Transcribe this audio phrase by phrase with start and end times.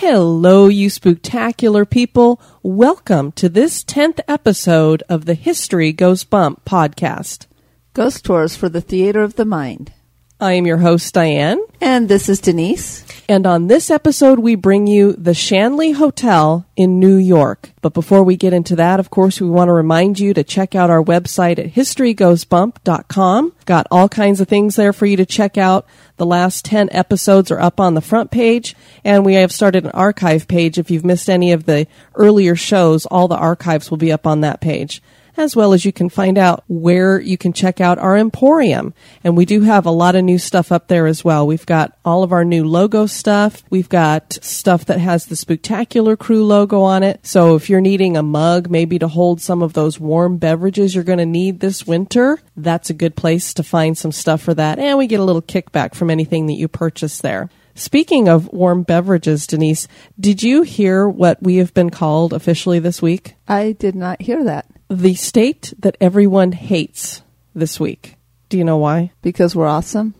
[0.00, 2.40] Hello, you spectacular people.
[2.62, 7.48] Welcome to this 10th episode of the History Goes Bump podcast.
[7.94, 9.92] Ghost Tours for the Theater of the Mind.
[10.40, 11.58] I am your host, Diane.
[11.80, 13.07] And this is Denise.
[13.30, 17.72] And on this episode, we bring you the Shanley Hotel in New York.
[17.82, 20.74] But before we get into that, of course, we want to remind you to check
[20.74, 23.52] out our website at historygoesbump.com.
[23.66, 25.86] Got all kinds of things there for you to check out.
[26.16, 29.90] The last 10 episodes are up on the front page, and we have started an
[29.90, 30.78] archive page.
[30.78, 34.40] If you've missed any of the earlier shows, all the archives will be up on
[34.40, 35.02] that page
[35.38, 38.92] as well as you can find out where you can check out our Emporium.
[39.22, 41.46] And we do have a lot of new stuff up there as well.
[41.46, 43.62] We've got all of our new logo stuff.
[43.70, 47.24] We've got stuff that has the Spooktacular Crew logo on it.
[47.24, 51.04] So if you're needing a mug, maybe to hold some of those warm beverages you're
[51.04, 54.78] going to need this winter, that's a good place to find some stuff for that.
[54.78, 57.48] And we get a little kickback from anything that you purchase there.
[57.78, 59.86] Speaking of warm beverages, Denise,
[60.18, 63.36] did you hear what we have been called officially this week?
[63.46, 64.66] I did not hear that.
[64.88, 67.22] The state that everyone hates
[67.54, 68.16] this week.
[68.48, 69.12] Do you know why?
[69.22, 70.14] Because we're awesome?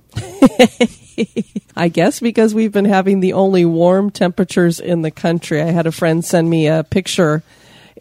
[1.76, 5.62] I guess because we've been having the only warm temperatures in the country.
[5.62, 7.42] I had a friend send me a picture,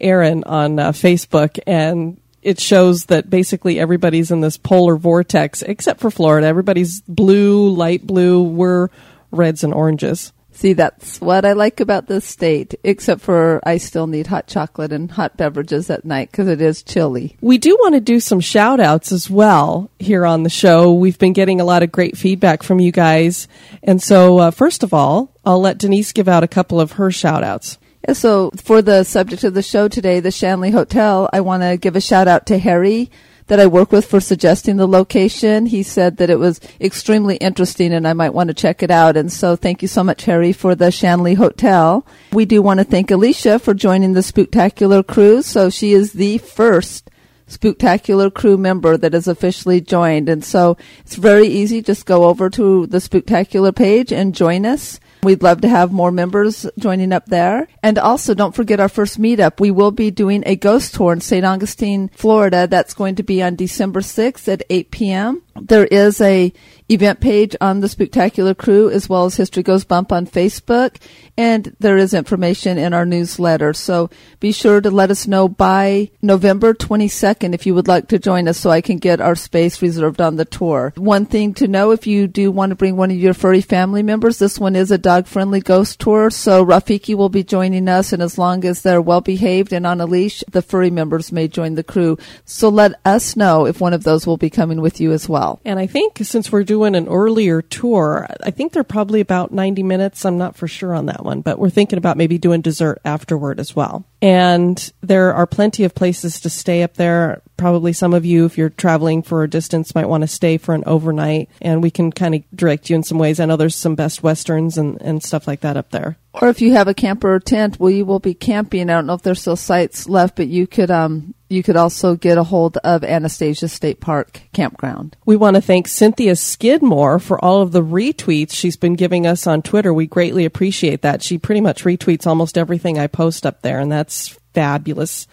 [0.00, 6.00] Aaron, on uh, Facebook, and it shows that basically everybody's in this polar vortex, except
[6.00, 6.46] for Florida.
[6.46, 8.42] Everybody's blue, light blue.
[8.42, 8.88] We're
[9.30, 10.32] reds and oranges.
[10.58, 14.92] See, that's what I like about this state, except for I still need hot chocolate
[14.92, 17.36] and hot beverages at night because it is chilly.
[17.40, 20.92] We do want to do some shout outs as well here on the show.
[20.92, 23.46] We've been getting a lot of great feedback from you guys.
[23.84, 27.12] And so, uh, first of all, I'll let Denise give out a couple of her
[27.12, 27.78] shout outs.
[28.12, 31.94] So, for the subject of the show today, the Shanley Hotel, I want to give
[31.94, 33.12] a shout out to Harry
[33.48, 35.66] that I work with for suggesting the location.
[35.66, 39.16] He said that it was extremely interesting and I might want to check it out.
[39.16, 42.06] And so thank you so much, Harry, for the Shanley Hotel.
[42.32, 45.42] We do want to thank Alicia for joining the Spooktacular crew.
[45.42, 47.10] So she is the first
[47.48, 50.28] Spooktacular crew member that has officially joined.
[50.28, 51.82] And so it's very easy.
[51.82, 55.00] Just go over to the Spooktacular page and join us.
[55.22, 57.68] We'd love to have more members joining up there.
[57.82, 59.60] And also, don't forget our first meetup.
[59.60, 61.44] We will be doing a ghost tour in St.
[61.44, 62.66] Augustine, Florida.
[62.66, 65.42] That's going to be on December 6th at 8 p.m.
[65.66, 66.52] There is a
[66.90, 70.96] event page on the Spooktacular Crew as well as History Goes Bump on Facebook,
[71.36, 73.74] and there is information in our newsletter.
[73.74, 74.08] So
[74.40, 78.48] be sure to let us know by November 22nd if you would like to join
[78.48, 80.94] us so I can get our space reserved on the tour.
[80.96, 84.02] One thing to know if you do want to bring one of your furry family
[84.02, 88.12] members, this one is a dog friendly ghost tour, so Rafiki will be joining us,
[88.12, 91.48] and as long as they're well behaved and on a leash, the furry members may
[91.48, 92.16] join the crew.
[92.46, 95.47] So let us know if one of those will be coming with you as well.
[95.64, 99.82] And I think since we're doing an earlier tour, I think they're probably about 90
[99.82, 100.24] minutes.
[100.24, 103.60] I'm not for sure on that one, but we're thinking about maybe doing dessert afterward
[103.60, 104.04] as well.
[104.20, 107.42] And there are plenty of places to stay up there.
[107.58, 110.74] Probably some of you, if you're traveling for a distance, might want to stay for
[110.74, 113.40] an overnight, and we can kind of direct you in some ways.
[113.40, 116.16] I know there's some Best Westerns and, and stuff like that up there.
[116.40, 118.88] Or if you have a camper or tent, well, you will be camping.
[118.88, 122.14] I don't know if there's still sites left, but you could um, you could also
[122.14, 125.16] get a hold of Anastasia State Park Campground.
[125.24, 129.46] We want to thank Cynthia Skidmore for all of the retweets she's been giving us
[129.46, 129.92] on Twitter.
[129.92, 131.22] We greatly appreciate that.
[131.22, 135.26] She pretty much retweets almost everything I post up there, and that's fabulous.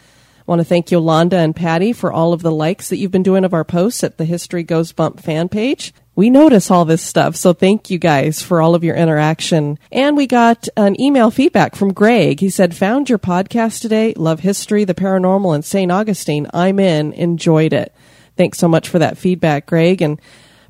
[0.48, 3.44] Want to thank Yolanda and Patty for all of the likes that you've been doing
[3.44, 5.92] of our posts at the History Goes Bump fan page.
[6.16, 9.80] We notice all this stuff, so thank you guys for all of your interaction.
[9.92, 12.42] And we got an email feedback from Greg.
[12.42, 14.14] He said, Found your podcast today.
[14.14, 15.92] Love history, the paranormal, and St.
[15.92, 16.48] Augustine.
[16.54, 17.12] I'm in.
[17.14, 17.92] Enjoyed it.
[18.38, 20.04] Thanks so much for that feedback, Greg.
[20.04, 20.22] And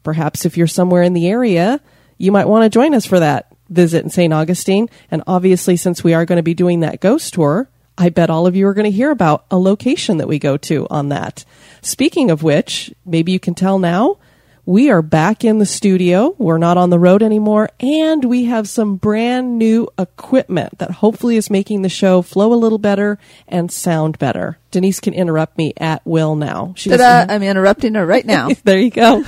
[0.03, 1.81] perhaps if you're somewhere in the area,
[2.17, 4.33] you might want to join us for that visit in St.
[4.33, 4.89] Augustine.
[5.11, 8.47] And obviously, since we are going to be doing that ghost tour, I bet all
[8.47, 11.45] of you are going to hear about a location that we go to on that.
[11.81, 14.17] Speaking of which, maybe you can tell now,
[14.65, 16.33] we are back in the studio.
[16.39, 21.37] We're not on the road anymore, and we have some brand new equipment that hopefully
[21.37, 24.57] is making the show flow a little better and sound better.
[24.71, 26.73] Denise can interrupt me at will now.
[26.75, 26.93] She's
[27.29, 28.49] I'm interrupting her right now.
[28.63, 29.23] there you go.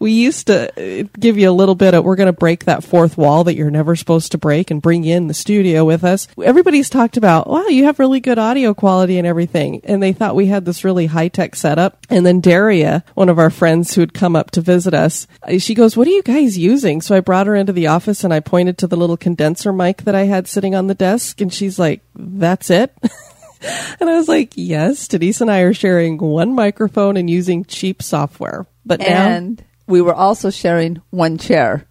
[0.00, 2.82] We used to uh, give you a little bit of we're going to break that
[2.82, 6.02] fourth wall that you're never supposed to break and bring you in the studio with
[6.02, 6.26] us.
[6.42, 9.82] Everybody's talked about, wow, you have really good audio quality and everything.
[9.84, 12.06] And they thought we had this really high tech setup.
[12.08, 15.58] And then Daria, one of our friends who had come up to visit us, uh,
[15.58, 17.02] she goes, what are you guys using?
[17.02, 20.02] So I brought her into the office and I pointed to the little condenser mic
[20.02, 21.42] that I had sitting on the desk.
[21.42, 22.96] And she's like, that's it.
[24.00, 28.02] and I was like, yes, Denise and I are sharing one microphone and using cheap
[28.02, 28.66] software.
[28.86, 31.86] But now And we were also sharing one chair.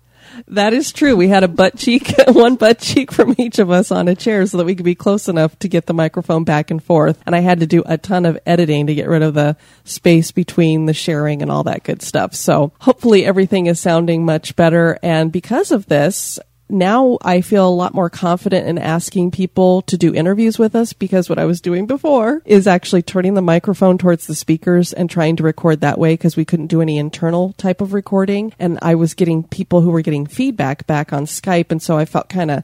[0.47, 1.15] that is true.
[1.15, 4.45] We had a butt cheek, one butt cheek from each of us on a chair
[4.45, 7.21] so that we could be close enough to get the microphone back and forth.
[7.25, 10.31] And I had to do a ton of editing to get rid of the space
[10.31, 12.33] between the sharing and all that good stuff.
[12.33, 14.97] So hopefully everything is sounding much better.
[15.03, 19.97] And because of this, now I feel a lot more confident in asking people to
[19.97, 23.97] do interviews with us because what I was doing before is actually turning the microphone
[23.97, 27.53] towards the speakers and trying to record that way because we couldn't do any internal
[27.53, 28.53] type of recording.
[28.59, 31.71] And I was getting people who were getting feedback back on Skype.
[31.71, 32.63] And so I felt kind of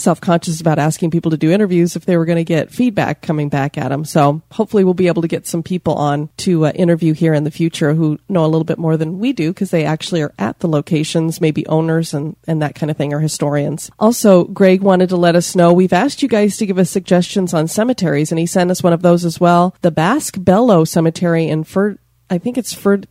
[0.00, 3.22] self conscious about asking people to do interviews if they were going to get feedback
[3.22, 4.04] coming back at them.
[4.04, 7.44] So hopefully we'll be able to get some people on to uh, interview here in
[7.44, 10.34] the future who know a little bit more than we do because they actually are
[10.38, 13.90] at the locations, maybe owners and, and that kind of thing or historians.
[13.98, 17.54] Also, Greg wanted to let us know we've asked you guys to give us suggestions
[17.54, 19.74] on cemeteries and he sent us one of those as well.
[19.82, 21.98] The Bosque Bello Cemetery in Ferd
[22.30, 23.06] I think it's Ferd-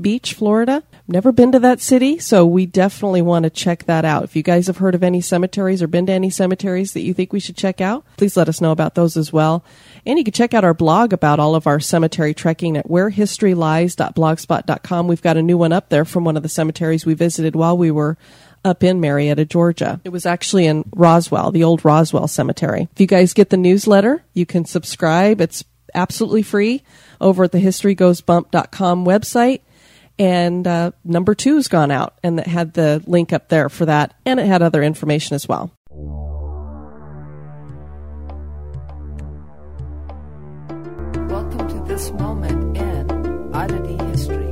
[0.00, 0.82] Beach, Florida.
[1.08, 4.24] Never been to that city, so we definitely want to check that out.
[4.24, 7.12] If you guys have heard of any cemeteries or been to any cemeteries that you
[7.12, 9.64] think we should check out, please let us know about those as well.
[10.06, 15.08] And you can check out our blog about all of our cemetery trekking at wherehistorylies.blogspot.com.
[15.08, 17.76] We've got a new one up there from one of the cemeteries we visited while
[17.76, 18.16] we were
[18.64, 20.00] up in Marietta, Georgia.
[20.04, 22.88] It was actually in Roswell, the old Roswell Cemetery.
[22.92, 25.42] If you guys get the newsletter, you can subscribe.
[25.42, 26.82] It's absolutely free
[27.20, 29.60] over at the historygoesbump.com website.
[30.18, 34.14] And uh, number two's gone out, and it had the link up there for that,
[34.24, 35.72] and it had other information as well.
[41.28, 44.44] Welcome to this moment in Oddity History.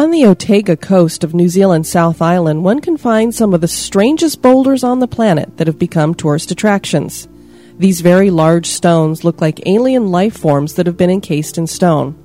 [0.00, 3.68] On the Otago coast of New Zealand's South Island, one can find some of the
[3.68, 7.28] strangest boulders on the planet that have become tourist attractions.
[7.78, 12.16] These very large stones look like alien life forms that have been encased in stone.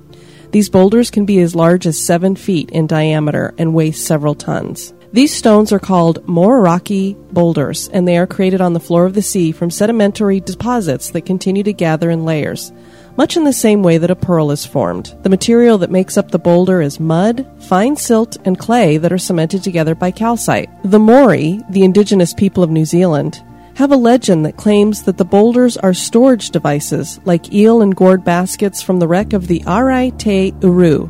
[0.50, 4.92] These boulders can be as large as seven feet in diameter and weigh several tons.
[5.12, 9.22] These stones are called Moeraki boulders, and they are created on the floor of the
[9.22, 12.72] sea from sedimentary deposits that continue to gather in layers,
[13.16, 15.14] much in the same way that a pearl is formed.
[15.22, 19.18] The material that makes up the boulder is mud, fine silt, and clay that are
[19.18, 20.68] cemented together by calcite.
[20.82, 23.40] The Maori, the indigenous people of New Zealand,
[23.74, 28.24] have a legend that claims that the boulders are storage devices like eel and gourd
[28.24, 31.06] baskets from the wreck of the Arai Te Uru,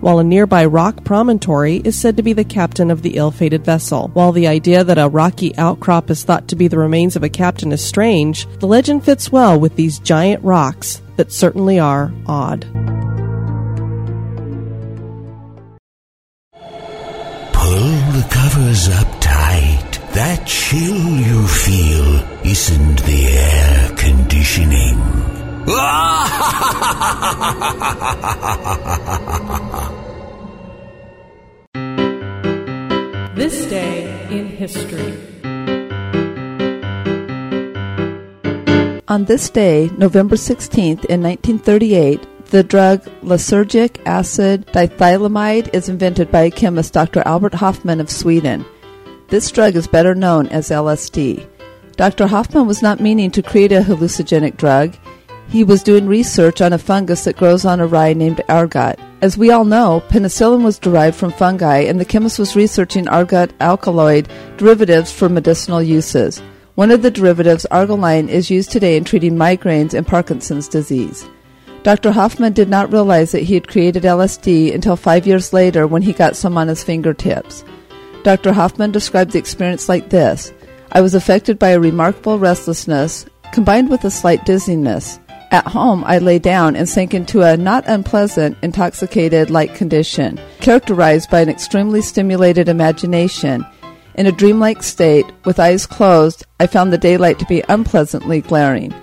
[0.00, 3.64] while a nearby rock promontory is said to be the captain of the ill fated
[3.64, 4.08] vessel.
[4.12, 7.28] While the idea that a rocky outcrop is thought to be the remains of a
[7.28, 12.66] captain is strange, the legend fits well with these giant rocks that certainly are odd.
[17.52, 19.21] Pull the covers up.
[20.14, 25.00] That chill you feel isn't the air conditioning.
[33.34, 35.18] This day in history.
[39.08, 42.20] On this day, November 16th, in 1938,
[42.50, 47.22] the drug lysergic acid diethylamide is invented by chemist Dr.
[47.26, 48.64] Albert Hofmann of Sweden.
[49.32, 51.46] This drug is better known as LSD.
[51.96, 52.26] Dr.
[52.26, 54.94] Hofmann was not meaning to create a hallucinogenic drug.
[55.48, 58.98] He was doing research on a fungus that grows on a rye named ergot.
[59.22, 63.54] As we all know, penicillin was derived from fungi, and the chemist was researching ergot
[63.58, 66.42] alkaloid derivatives for medicinal uses.
[66.74, 71.26] One of the derivatives, ergoline, is used today in treating migraines and Parkinson's disease.
[71.84, 72.12] Dr.
[72.12, 76.12] Hofmann did not realize that he had created LSD until five years later when he
[76.12, 77.64] got some on his fingertips.
[78.22, 78.52] Dr.
[78.52, 80.52] Hofmann described the experience like this
[80.92, 85.18] I was affected by a remarkable restlessness combined with a slight dizziness.
[85.50, 91.30] At home, I lay down and sank into a not unpleasant, intoxicated like condition, characterized
[91.30, 93.66] by an extremely stimulated imagination.
[94.14, 98.94] In a dreamlike state, with eyes closed, I found the daylight to be unpleasantly glaring.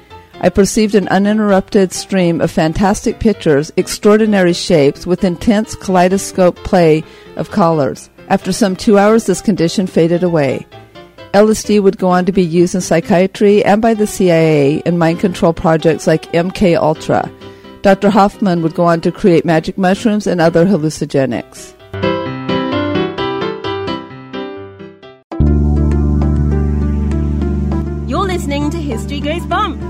[0.41, 7.03] I perceived an uninterrupted stream of fantastic pictures, extraordinary shapes, with intense kaleidoscope play
[7.35, 8.09] of colors.
[8.29, 10.67] After some two hours, this condition faded away.
[11.33, 15.19] LSD would go on to be used in psychiatry and by the CIA in mind
[15.19, 17.31] control projects like MK Ultra.
[17.81, 18.11] Dr.
[18.11, 21.73] Hofmann would go on to create magic mushrooms and other hallucinogenics.
[28.07, 29.81] You're listening to History Goes Bump.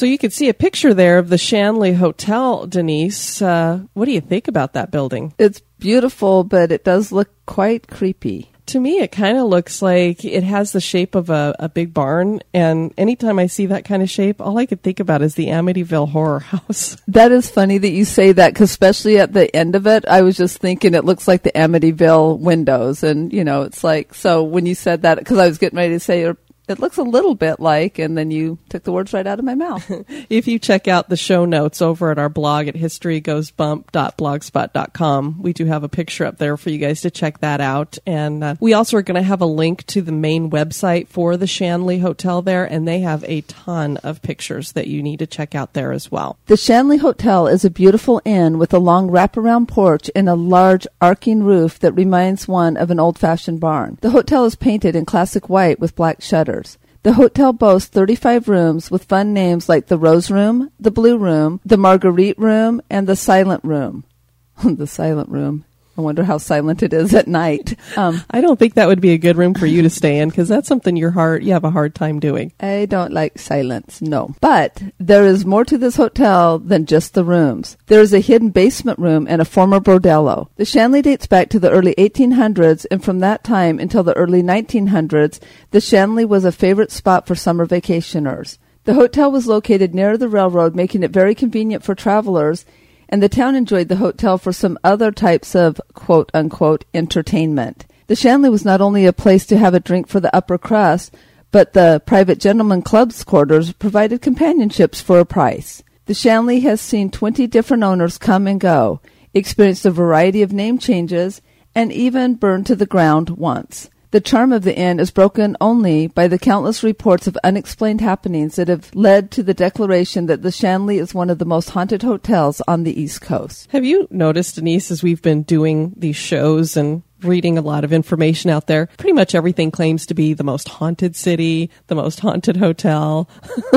[0.00, 3.42] So you could see a picture there of the Shanley Hotel, Denise.
[3.42, 5.34] Uh, what do you think about that building?
[5.36, 8.50] It's beautiful, but it does look quite creepy.
[8.68, 11.92] To me, it kind of looks like it has the shape of a, a big
[11.92, 12.40] barn.
[12.54, 15.48] And anytime I see that kind of shape, all I could think about is the
[15.48, 16.96] Amityville Horror House.
[17.06, 20.22] That is funny that you say that, because especially at the end of it, I
[20.22, 23.02] was just thinking it looks like the Amityville windows.
[23.02, 25.92] And, you know, it's like, so when you said that, because I was getting ready
[25.92, 26.32] to say,
[26.70, 29.44] it looks a little bit like, and then you took the words right out of
[29.44, 29.90] my mouth.
[30.30, 35.64] if you check out the show notes over at our blog at historygoesbump.blogspot.com, we do
[35.66, 37.98] have a picture up there for you guys to check that out.
[38.06, 41.36] And uh, we also are going to have a link to the main website for
[41.36, 45.26] the Shanley Hotel there, and they have a ton of pictures that you need to
[45.26, 46.38] check out there as well.
[46.46, 50.86] The Shanley Hotel is a beautiful inn with a long wraparound porch and a large
[51.00, 53.98] arcing roof that reminds one of an old fashioned barn.
[54.00, 56.59] The hotel is painted in classic white with black shutters.
[57.02, 61.60] The hotel boasts 35 rooms with fun names like the Rose Room, the Blue Room,
[61.64, 64.04] the Marguerite Room, and the Silent Room.
[64.64, 65.64] the Silent Room.
[65.98, 67.76] I wonder how silent it is at night.
[67.96, 70.28] Um, I don't think that would be a good room for you to stay in
[70.28, 72.52] because that's something your heart you have a hard time doing.
[72.60, 74.34] I don't like silence, no.
[74.40, 77.76] But there is more to this hotel than just the rooms.
[77.86, 80.48] There is a hidden basement room and a former bordello.
[80.56, 84.42] The Shanley dates back to the early 1800s, and from that time until the early
[84.42, 85.40] 1900s,
[85.72, 88.58] the Shanley was a favorite spot for summer vacationers.
[88.84, 92.64] The hotel was located near the railroad, making it very convenient for travelers
[93.10, 97.84] and the town enjoyed the hotel for some other types of quote unquote entertainment.
[98.06, 101.14] The Shanley was not only a place to have a drink for the upper crust,
[101.50, 105.82] but the private gentlemen club's quarters provided companionships for a price.
[106.06, 109.00] The Shanley has seen 20 different owners come and go,
[109.34, 111.42] experienced a variety of name changes,
[111.74, 113.89] and even burned to the ground once.
[114.12, 118.56] The charm of the inn is broken only by the countless reports of unexplained happenings
[118.56, 122.02] that have led to the declaration that the Shanley is one of the most haunted
[122.02, 123.68] hotels on the East Coast.
[123.70, 127.92] Have you noticed, Denise, as we've been doing these shows and reading a lot of
[127.92, 132.18] information out there, pretty much everything claims to be the most haunted city, the most
[132.18, 133.28] haunted hotel.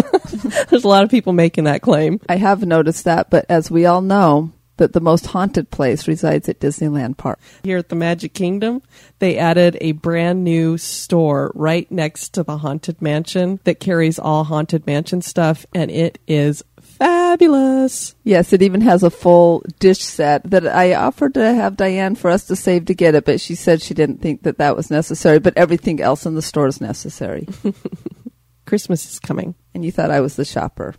[0.69, 2.19] There's a lot of people making that claim.
[2.27, 6.49] I have noticed that, but as we all know, that the most haunted place resides
[6.49, 7.39] at Disneyland Park.
[7.63, 8.81] Here at the Magic Kingdom,
[9.19, 14.43] they added a brand new store right next to the Haunted Mansion that carries all
[14.43, 18.15] Haunted Mansion stuff, and it is fabulous.
[18.23, 22.29] Yes, it even has a full dish set that I offered to have Diane for
[22.29, 24.91] us to save to get it, but she said she didn't think that that was
[24.91, 27.47] necessary, but everything else in the store is necessary.
[28.65, 29.55] Christmas is coming.
[29.73, 30.95] And you thought I was the shopper.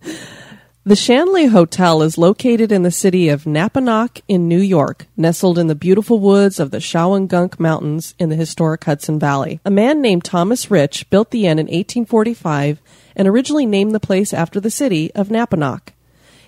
[0.88, 5.66] The Shanley Hotel is located in the city of Napanoch in New York, nestled in
[5.66, 9.60] the beautiful woods of the Shawangunk Mountains in the historic Hudson Valley.
[9.66, 12.80] A man named Thomas Rich built the inn in 1845
[13.14, 15.92] and originally named the place after the city of Napanoch.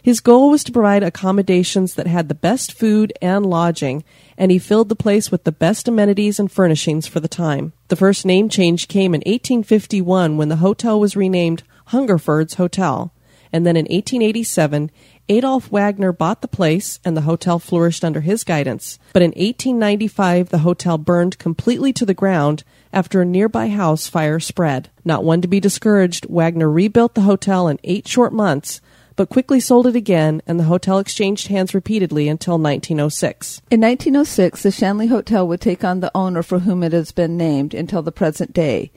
[0.03, 4.05] His goal was to provide accommodations that had the best food and lodging,
[4.39, 7.75] and he filled the place with the best amenities and furnishings for the time.
[7.89, 13.13] The first name change came in 1851 when the hotel was renamed Hungerford's Hotel
[13.53, 14.91] and then in 1887,
[15.29, 18.99] Adolf Wagner bought the place and the hotel flourished under his guidance.
[19.13, 24.41] But in 1895, the hotel burned completely to the ground after a nearby house fire
[24.41, 24.89] spread.
[25.05, 28.81] Not one to be discouraged, Wagner rebuilt the hotel in eight short months,
[29.17, 33.61] but quickly sold it again, and the hotel exchanged hands repeatedly until 1906.
[33.71, 37.37] In 1906, the Shanley Hotel would take on the owner for whom it has been
[37.37, 38.91] named until the present day.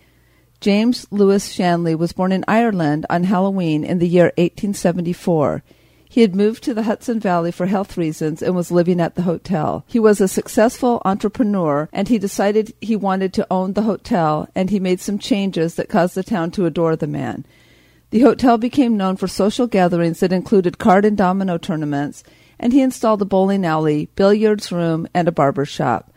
[0.64, 5.62] James Lewis Shanley was born in Ireland on Halloween in the year 1874.
[6.10, 9.24] He had moved to the Hudson Valley for health reasons and was living at the
[9.24, 9.84] hotel.
[9.88, 14.70] He was a successful entrepreneur and he decided he wanted to own the hotel and
[14.70, 17.44] he made some changes that caused the town to adore the man.
[18.12, 22.24] The hotel became known for social gatherings that included card and domino tournaments
[22.58, 26.14] and he installed a bowling alley, billiards room, and a barber shop.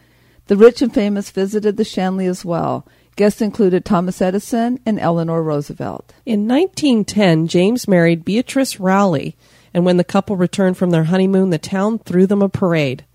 [0.47, 2.87] The rich and famous visited the Shanley as well.
[3.16, 6.12] Guests included Thomas Edison and Eleanor Roosevelt.
[6.26, 9.37] In 1910, James married Beatrice Rowley,
[9.73, 13.06] and when the couple returned from their honeymoon, the town threw them a parade.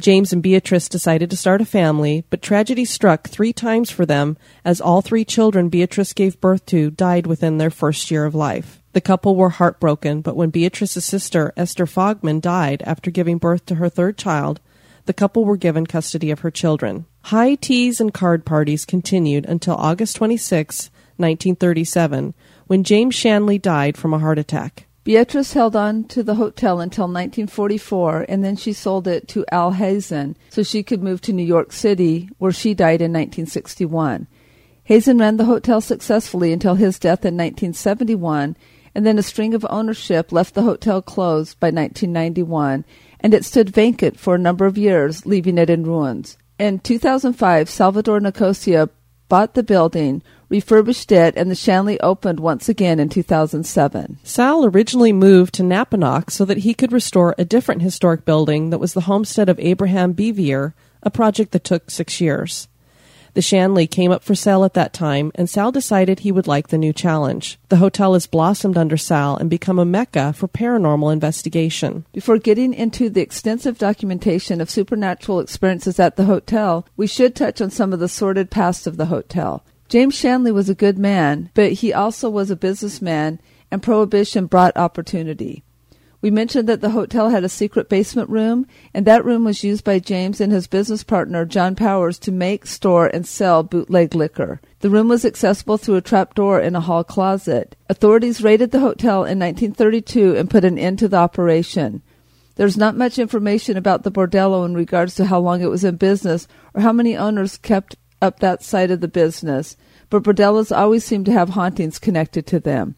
[0.00, 4.38] James and Beatrice decided to start a family, but tragedy struck three times for them
[4.64, 8.80] as all three children Beatrice gave birth to died within their first year of life.
[8.94, 13.74] The couple were heartbroken, but when Beatrice's sister, Esther Fogman, died after giving birth to
[13.74, 14.60] her third child,
[15.04, 17.04] the couple were given custody of her children.
[17.26, 22.34] High teas and card parties continued until August 26, 1937,
[22.66, 24.86] when James Shanley died from a heart attack.
[25.04, 29.72] Beatrice held on to the hotel until 1944, and then she sold it to Al
[29.72, 34.26] Hazen so she could move to New York City, where she died in 1961.
[34.84, 38.56] Hazen ran the hotel successfully until his death in 1971,
[38.94, 42.84] and then a string of ownership left the hotel closed by 1991,
[43.20, 46.36] and it stood vacant for a number of years, leaving it in ruins.
[46.62, 48.88] In 2005, Salvador Nicosia
[49.28, 54.20] bought the building, refurbished it, and the Shanley opened once again in 2007.
[54.22, 58.78] Sal originally moved to Napanoch so that he could restore a different historic building that
[58.78, 62.68] was the homestead of Abraham Bevier, a project that took six years.
[63.34, 66.68] The Shanley came up for sale at that time, and Sal decided he would like
[66.68, 67.58] the new challenge.
[67.70, 72.04] The hotel has blossomed under Sal and become a mecca for paranormal investigation.
[72.12, 77.62] Before getting into the extensive documentation of supernatural experiences at the hotel, we should touch
[77.62, 79.64] on some of the sordid past of the hotel.
[79.88, 84.76] James Shanley was a good man, but he also was a businessman, and prohibition brought
[84.76, 85.62] opportunity.
[86.22, 89.82] We mentioned that the hotel had a secret basement room, and that room was used
[89.82, 94.60] by James and his business partner, John Powers, to make, store, and sell bootleg liquor.
[94.80, 97.74] The room was accessible through a trap door in a hall closet.
[97.88, 102.02] Authorities raided the hotel in 1932 and put an end to the operation.
[102.54, 105.96] There's not much information about the bordello in regards to how long it was in
[105.96, 109.76] business or how many owners kept up that side of the business,
[110.08, 112.94] but bordellos always seem to have hauntings connected to them.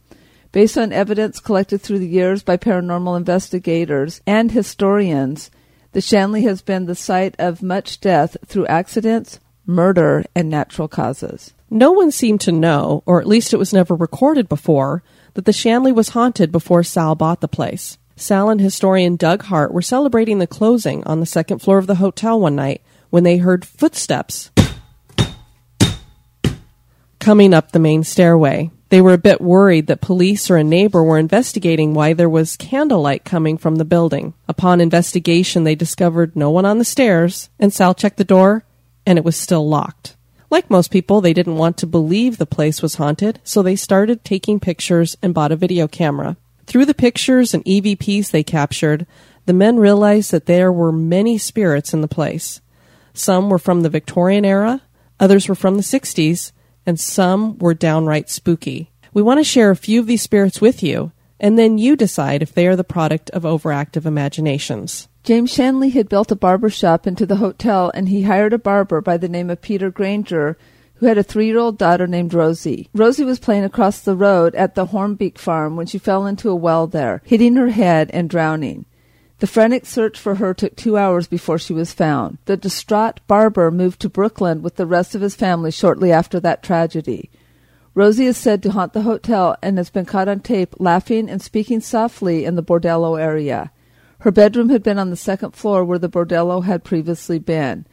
[0.54, 5.50] Based on evidence collected through the years by paranormal investigators and historians,
[5.90, 11.52] the Shanley has been the site of much death through accidents, murder, and natural causes.
[11.70, 15.52] No one seemed to know, or at least it was never recorded before, that the
[15.52, 17.98] Shanley was haunted before Sal bought the place.
[18.14, 21.96] Sal and historian Doug Hart were celebrating the closing on the second floor of the
[21.96, 22.80] hotel one night
[23.10, 24.52] when they heard footsteps
[27.18, 28.70] coming up the main stairway.
[28.94, 32.56] They were a bit worried that police or a neighbor were investigating why there was
[32.56, 34.34] candlelight coming from the building.
[34.46, 38.62] Upon investigation, they discovered no one on the stairs, and Sal checked the door,
[39.04, 40.14] and it was still locked.
[40.48, 44.22] Like most people, they didn't want to believe the place was haunted, so they started
[44.22, 46.36] taking pictures and bought a video camera.
[46.66, 49.08] Through the pictures and EVPs they captured,
[49.46, 52.60] the men realized that there were many spirits in the place.
[53.12, 54.82] Some were from the Victorian era,
[55.18, 56.52] others were from the 60s,
[56.86, 58.90] and some were downright spooky.
[59.12, 62.42] We want to share a few of these spirits with you, and then you decide
[62.42, 65.08] if they are the product of overactive imaginations.
[65.22, 69.00] James Shanley had built a barber shop into the hotel, and he hired a barber
[69.00, 70.58] by the name of Peter Granger,
[70.96, 72.88] who had a three year old daughter named Rosie.
[72.94, 76.54] Rosie was playing across the road at the Hornbeak farm when she fell into a
[76.54, 78.84] well there, hitting her head and drowning.
[79.44, 82.38] The frantic search for her took two hours before she was found.
[82.46, 86.62] The distraught barber moved to Brooklyn with the rest of his family shortly after that
[86.62, 87.30] tragedy.
[87.92, 91.42] Rosie is said to haunt the hotel and has been caught on tape laughing and
[91.42, 93.70] speaking softly in the bordello area.
[94.20, 97.86] Her bedroom had been on the second floor where the bordello had previously been.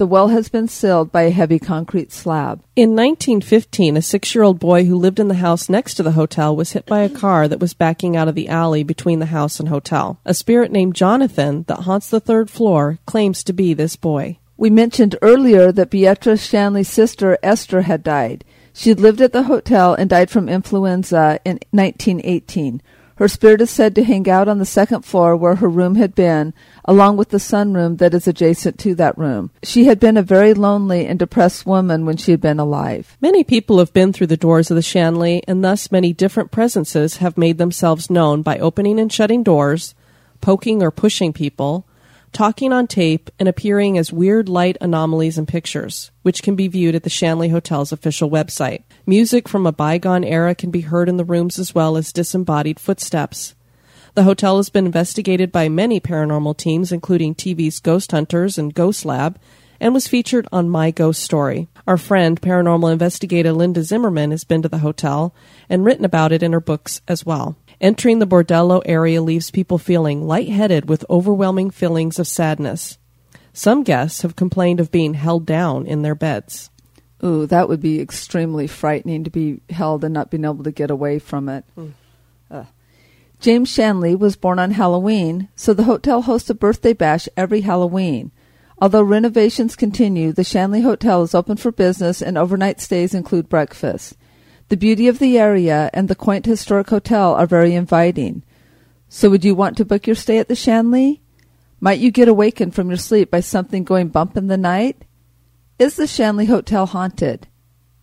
[0.00, 2.62] The well has been sealed by a heavy concrete slab.
[2.74, 6.12] In 1915, a six year old boy who lived in the house next to the
[6.12, 9.26] hotel was hit by a car that was backing out of the alley between the
[9.26, 10.18] house and hotel.
[10.24, 14.38] A spirit named Jonathan that haunts the third floor claims to be this boy.
[14.56, 18.42] We mentioned earlier that Beatrice Shanley's sister Esther had died.
[18.72, 22.80] She had lived at the hotel and died from influenza in 1918.
[23.20, 26.14] Her spirit is said to hang out on the second floor where her room had
[26.14, 26.54] been,
[26.86, 29.50] along with the sunroom that is adjacent to that room.
[29.62, 33.18] She had been a very lonely and depressed woman when she had been alive.
[33.20, 37.18] Many people have been through the doors of the Shanley, and thus many different presences
[37.18, 39.94] have made themselves known by opening and shutting doors,
[40.40, 41.84] poking or pushing people,
[42.32, 46.94] talking on tape, and appearing as weird light anomalies in pictures, which can be viewed
[46.94, 48.82] at the Shanley Hotel's official website.
[49.06, 52.78] Music from a bygone era can be heard in the rooms as well as disembodied
[52.78, 53.54] footsteps.
[54.14, 59.04] The hotel has been investigated by many paranormal teams, including TV's Ghost Hunters and Ghost
[59.04, 59.38] Lab,
[59.80, 61.68] and was featured on My Ghost Story.
[61.86, 65.34] Our friend, paranormal investigator Linda Zimmerman, has been to the hotel
[65.68, 67.56] and written about it in her books as well.
[67.80, 72.98] Entering the bordello area leaves people feeling lightheaded with overwhelming feelings of sadness.
[73.52, 76.70] Some guests have complained of being held down in their beds.
[77.24, 80.90] Ooh, that would be extremely frightening to be held and not being able to get
[80.90, 81.64] away from it.
[81.76, 81.92] Mm.
[82.50, 82.64] Uh.
[83.40, 88.30] James Shanley was born on Halloween, so the hotel hosts a birthday bash every Halloween.
[88.78, 94.16] Although renovations continue, the Shanley Hotel is open for business and overnight stays include breakfast.
[94.70, 98.44] The beauty of the area and the quaint historic hotel are very inviting.
[99.08, 101.22] So would you want to book your stay at the Shanley?
[101.80, 105.04] Might you get awakened from your sleep by something going bump in the night?
[105.80, 107.48] Is the Shanley Hotel haunted?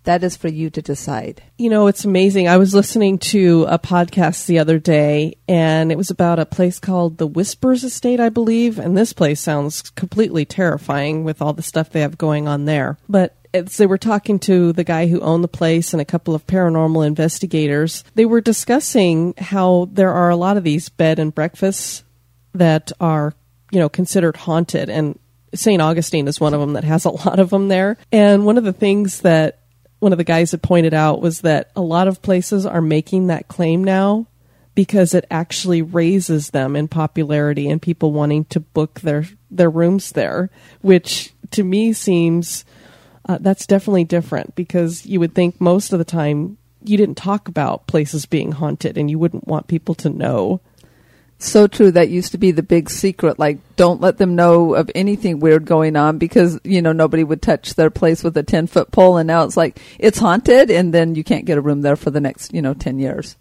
[0.04, 1.42] That is for you to decide.
[1.58, 2.50] You know, it's amazing.
[2.50, 6.80] I was listening to a podcast the other day, and it was about a place
[6.80, 8.78] called the Whispers Estate, I believe.
[8.78, 12.98] And this place sounds completely terrifying with all the stuff they have going on there.
[13.08, 16.06] But Uh, as they were talking to the guy who owned the place and a
[16.06, 21.20] couple of paranormal investigators, they were discussing how there are a lot of these bed
[21.20, 22.04] and breakfasts
[22.54, 23.34] that are,
[23.72, 24.90] you know, considered haunted.
[24.90, 25.20] And
[25.54, 25.82] St.
[25.82, 27.98] Augustine is one of them that has a lot of them there.
[28.12, 29.60] And one of the things that
[30.00, 33.28] one of the guys had pointed out was that a lot of places are making
[33.28, 34.28] that claim now
[34.76, 40.12] because it actually raises them in popularity and people wanting to book their their rooms
[40.12, 42.64] there, which to me seems
[43.28, 47.48] uh, that's definitely different because you would think most of the time you didn't talk
[47.48, 50.62] about places being haunted and you wouldn't want people to know.
[51.40, 51.92] So true.
[51.92, 53.38] That used to be the big secret.
[53.38, 57.42] Like, don't let them know of anything weird going on because, you know, nobody would
[57.42, 59.18] touch their place with a 10 foot pole.
[59.18, 60.72] And now it's like, it's haunted.
[60.72, 63.36] And then you can't get a room there for the next, you know, 10 years.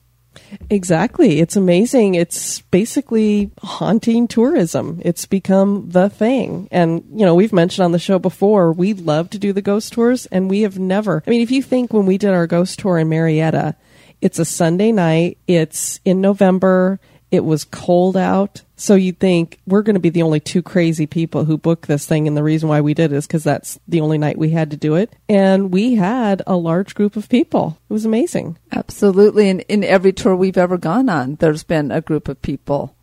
[0.70, 1.40] Exactly.
[1.40, 2.14] It's amazing.
[2.14, 5.00] It's basically haunting tourism.
[5.04, 6.68] It's become the thing.
[6.70, 9.92] And, you know, we've mentioned on the show before, we love to do the ghost
[9.92, 12.78] tours and we have never, I mean, if you think when we did our ghost
[12.78, 13.76] tour in Marietta,
[14.20, 16.98] it's a Sunday night, it's in November,
[17.30, 18.62] it was cold out.
[18.76, 22.06] So you'd think we're going to be the only two crazy people who book this
[22.06, 22.28] thing.
[22.28, 24.76] And the reason why we did is because that's the only night we had to
[24.76, 25.14] do it.
[25.28, 27.78] And we had a large group of people.
[27.88, 28.58] It was amazing.
[28.72, 29.48] Absolutely.
[29.48, 32.94] And in every tour we've ever gone on, there's been a group of people.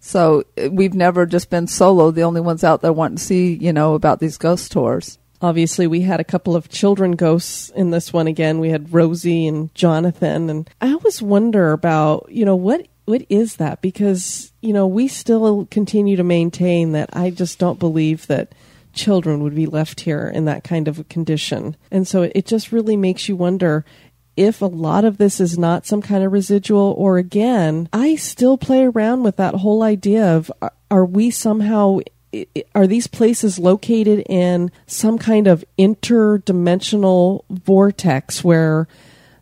[0.00, 3.54] So uh, we've never just been solo, the only ones out there wanting to see,
[3.54, 5.18] you know, about these ghost tours.
[5.40, 8.60] Obviously, we had a couple of children ghosts in this one again.
[8.60, 10.50] We had Rosie and Jonathan.
[10.50, 13.82] And I always wonder about, you know, what what is that?
[13.82, 18.54] Because you know we still continue to maintain that I just don't believe that
[18.92, 22.72] children would be left here in that kind of a condition, and so it just
[22.72, 23.84] really makes you wonder
[24.36, 28.56] if a lot of this is not some kind of residual, or again, I still
[28.56, 32.00] play around with that whole idea of uh, are we somehow
[32.74, 38.88] are these places located in some kind of interdimensional vortex where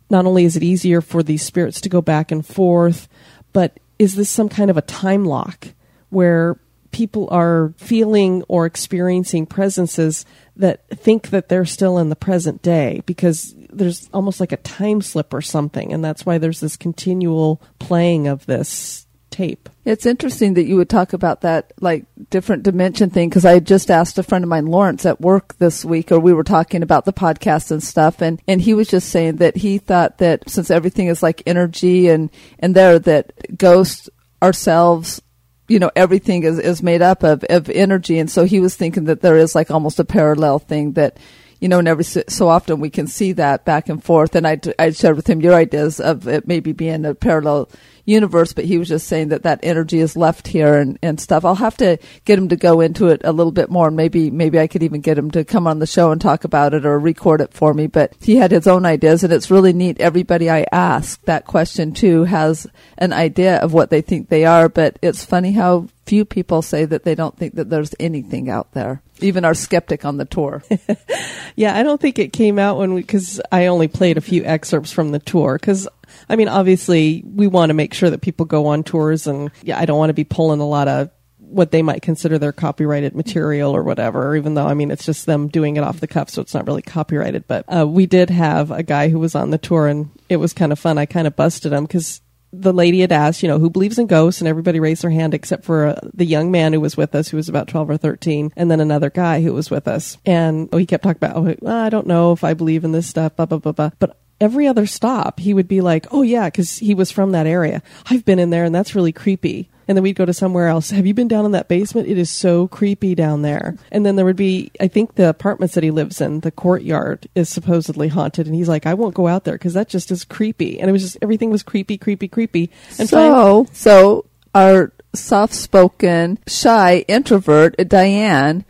[0.09, 3.07] not only is it easier for these spirits to go back and forth,
[3.53, 5.69] but is this some kind of a time lock
[6.09, 6.57] where
[6.91, 10.25] people are feeling or experiencing presences
[10.57, 13.01] that think that they're still in the present day?
[13.05, 17.61] Because there's almost like a time slip or something and that's why there's this continual
[17.79, 19.69] playing of this tape.
[19.85, 23.89] It's interesting that you would talk about that like different dimension thing because I just
[23.89, 27.05] asked a friend of mine, Lawrence, at work this week, or we were talking about
[27.05, 30.69] the podcast and stuff, and and he was just saying that he thought that since
[30.69, 34.09] everything is like energy and and there that ghosts
[34.43, 35.21] ourselves
[35.67, 39.05] you know everything is, is made up of, of energy and so he was thinking
[39.05, 41.17] that there is like almost a parallel thing that
[41.61, 44.35] you know, and every so often we can see that back and forth.
[44.35, 47.69] And I, I shared with him your ideas of it maybe being a parallel
[48.05, 51.45] universe, but he was just saying that that energy is left here and, and stuff.
[51.45, 53.87] I'll have to get him to go into it a little bit more.
[53.87, 56.43] And maybe, maybe I could even get him to come on the show and talk
[56.43, 57.87] about it or record it for me.
[57.87, 59.99] But he had his own ideas and it's really neat.
[59.99, 64.69] Everybody I ask that question to has an idea of what they think they are.
[64.69, 68.71] But it's funny how few people say that they don't think that there's anything out
[68.73, 69.01] there.
[69.21, 70.63] Even our skeptic on the tour.
[71.55, 74.43] yeah, I don't think it came out when we, cause I only played a few
[74.43, 75.57] excerpts from the tour.
[75.59, 75.87] Cause
[76.29, 79.79] I mean, obviously, we want to make sure that people go on tours, and yeah,
[79.79, 81.09] I don't want to be pulling a lot of
[81.51, 85.25] what they might consider their copyrighted material or whatever, even though, I mean, it's just
[85.25, 87.45] them doing it off the cuff, so it's not really copyrighted.
[87.47, 90.53] But uh, we did have a guy who was on the tour, and it was
[90.53, 90.97] kind of fun.
[90.97, 92.21] I kind of busted him because
[92.53, 95.33] the lady had asked, you know, who believes in ghosts, and everybody raised their hand
[95.33, 97.97] except for uh, the young man who was with us, who was about 12 or
[97.97, 100.17] 13, and then another guy who was with us.
[100.25, 103.07] And oh, he kept talking about, oh, I don't know if I believe in this
[103.07, 103.91] stuff, blah, blah, blah, blah.
[103.99, 107.45] But every other stop, he would be like, "Oh yeah," because he was from that
[107.45, 107.81] area.
[108.07, 109.69] I've been in there, and that's really creepy.
[109.91, 110.91] And then we'd go to somewhere else.
[110.91, 112.07] Have you been down in that basement?
[112.07, 113.75] It is so creepy down there.
[113.91, 117.27] And then there would be, I think, the apartments that he lives in, the courtyard
[117.35, 118.47] is supposedly haunted.
[118.47, 120.79] And he's like, I won't go out there because that just is creepy.
[120.79, 122.71] And it was just everything was creepy, creepy, creepy.
[122.99, 128.63] And so, so our soft-spoken, shy introvert, Diane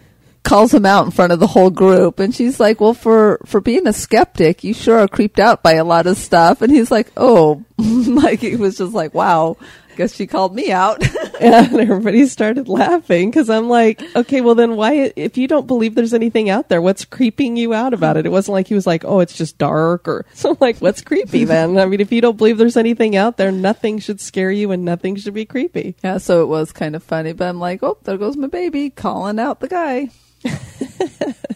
[0.43, 3.61] calls him out in front of the whole group and she's like well for for
[3.61, 6.89] being a skeptic you sure are creeped out by a lot of stuff and he's
[6.89, 9.55] like oh like he was just like wow
[9.95, 11.03] guess she called me out.
[11.41, 15.95] And everybody started laughing because i'm like okay well then why if you don't believe
[15.95, 18.27] there's anything out there what's creeping you out about it?
[18.27, 21.01] It wasn't like he was like oh it's just dark or so I'm like what's
[21.01, 21.79] creepy then?
[21.79, 24.85] I mean if you don't believe there's anything out there nothing should scare you and
[24.85, 25.95] nothing should be creepy.
[26.03, 28.91] Yeah so it was kind of funny but i'm like oh there goes my baby
[28.91, 30.09] calling out the guy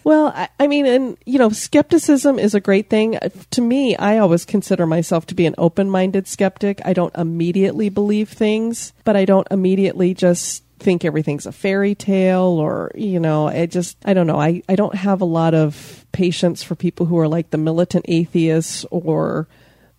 [0.06, 3.18] Well, I, I mean, and you know, skepticism is a great thing.
[3.18, 6.80] Uh, To me, I always consider myself to be an open-minded skeptic.
[6.86, 12.60] I don't immediately believe things, but I don't immediately just think everything's a fairy tale
[12.60, 14.40] or, you know, I just I don't know.
[14.40, 18.06] I I don't have a lot of patience for people who are like the militant
[18.08, 19.48] atheists or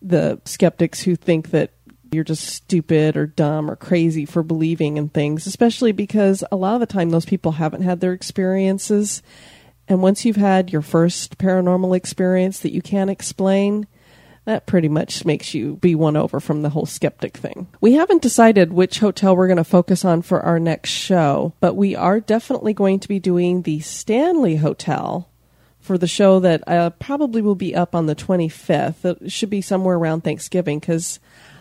[0.03, 1.71] the skeptics who think that
[2.13, 6.75] you're just stupid or dumb or crazy for believing in things, especially because a lot
[6.75, 9.23] of the time those people haven't had their experiences.
[9.89, 13.87] And once you've had your first paranormal experience that you can't explain,
[14.47, 17.67] that pretty much makes you be won over from the whole skeptic thing.
[17.81, 21.75] We haven't decided which hotel we're going to focus on for our next show, but
[21.75, 25.29] we are definitely going to be doing the Stanley Hotel
[25.81, 29.23] for the show that uh, probably will be up on the 25th.
[29.23, 31.21] It should be somewhere around Thanksgiving because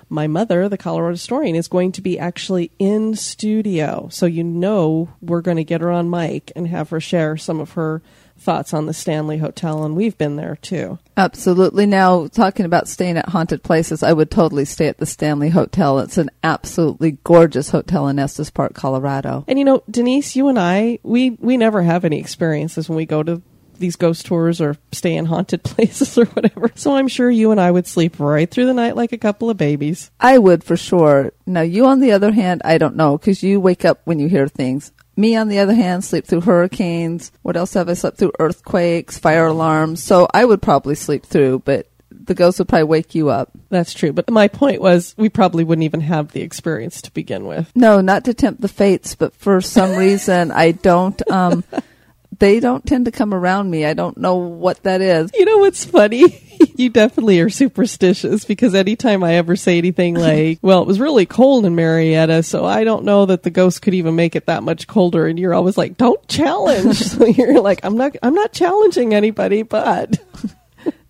[0.09, 4.07] my mother, the Colorado historian, is going to be actually in studio.
[4.11, 7.59] So you know we're going to get her on mic and have her share some
[7.59, 8.01] of her
[8.37, 10.99] thoughts on the Stanley Hotel, and we've been there too.
[11.17, 11.85] Absolutely.
[11.85, 15.99] Now, talking about staying at haunted places, I would totally stay at the Stanley Hotel.
[15.99, 19.45] It's an absolutely gorgeous hotel in Estes Park, Colorado.
[19.47, 23.05] And you know, Denise, you and I, we we never have any experiences when we
[23.05, 23.41] go to
[23.79, 26.71] these ghost tours or stay in haunted places or whatever.
[26.75, 29.49] So I'm sure you and I would sleep right through the night like a couple
[29.49, 30.11] of babies.
[30.19, 31.31] I would for sure.
[31.45, 34.27] Now, you on the other hand, I don't know because you wake up when you
[34.27, 34.91] hear things.
[35.17, 37.31] Me on the other hand, sleep through hurricanes.
[37.41, 38.33] What else have I slept through?
[38.37, 40.03] Earthquakes, fire alarms.
[40.03, 41.87] So I would probably sleep through, but
[42.25, 43.51] the ghost would probably wake you up.
[43.69, 44.11] That's true.
[44.11, 47.71] But my point was we probably wouldn't even have the experience to begin with.
[47.75, 51.21] No, not to tempt the fates, but for some reason I don't.
[51.31, 51.63] Um,
[52.39, 53.85] they don't tend to come around me.
[53.85, 55.31] I don't know what that is.
[55.33, 56.41] You know what's funny?
[56.75, 61.25] you definitely are superstitious because anytime I ever say anything like, well, it was really
[61.25, 64.63] cold in Marietta, so I don't know that the ghost could even make it that
[64.63, 65.27] much colder.
[65.27, 66.97] And you're always like, don't challenge.
[67.03, 70.17] so you're like, I'm not, I'm not challenging anybody, but.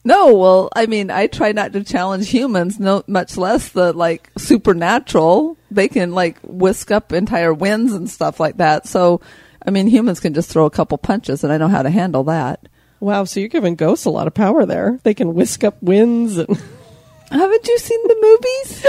[0.07, 4.29] No, well, I mean, I try not to challenge humans, no, much less the like
[4.38, 5.57] supernatural.
[5.71, 8.88] They can like whisk up entire winds and stuff like that.
[8.88, 9.21] So,
[9.65, 12.23] I mean, humans can just throw a couple punches, and I know how to handle
[12.25, 12.67] that.
[12.99, 14.99] Wow, so you're giving ghosts a lot of power there.
[15.04, 16.49] They can whisk up winds and.
[17.32, 18.86] Haven't you seen the movies?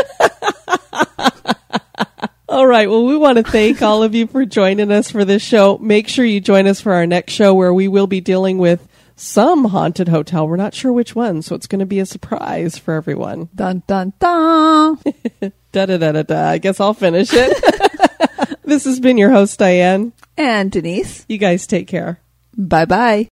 [2.49, 2.89] All right.
[2.89, 5.79] Well, we want to thank all of you for joining us for this show.
[5.79, 8.87] Make sure you join us for our next show where we will be dealing with
[9.17, 10.47] some haunted hotel.
[10.47, 13.49] We're not sure which one, so it's going to be a surprise for everyone.
[13.55, 14.99] dun dun dun.
[15.73, 16.49] Da da da da da.
[16.51, 18.61] I guess I'll finish it.
[18.65, 20.12] this has been your host, Diane.
[20.37, 22.20] And Denise, You guys take care.
[22.57, 23.29] bye bye.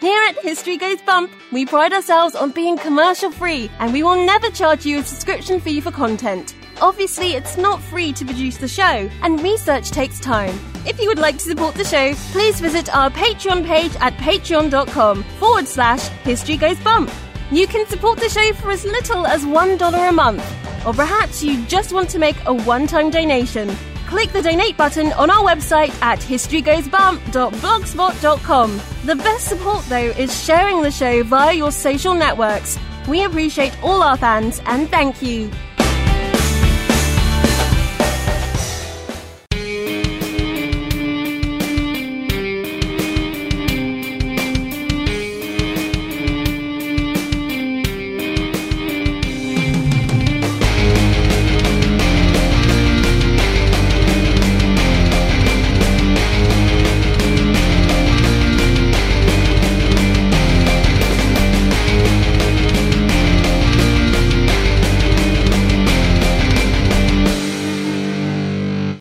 [0.00, 4.24] Here at History Goes Bump, we pride ourselves on being commercial free and we will
[4.24, 6.54] never charge you a subscription fee for content.
[6.80, 10.58] Obviously, it's not free to produce the show, and research takes time.
[10.86, 15.22] If you would like to support the show, please visit our Patreon page at patreon.com
[15.38, 17.10] forward slash History Goes Bump.
[17.50, 20.42] You can support the show for as little as $1 a month,
[20.86, 23.68] or perhaps you just want to make a one time donation.
[24.06, 28.80] Click the donate button on our website at historygoesbump.blogspot.com.
[29.04, 32.76] The best support, though, is sharing the show via your social networks.
[33.08, 35.50] We appreciate all our fans and thank you.